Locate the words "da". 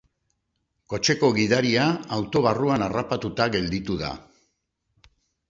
4.03-4.11